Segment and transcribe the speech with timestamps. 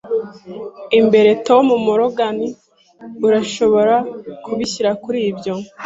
[0.91, 2.37] a'imbere, Tom Morgan,
[3.27, 3.95] urashobora
[4.43, 5.53] kubishyira kuri ibyo.”